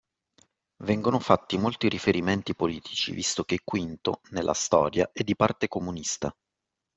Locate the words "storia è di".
4.53-5.35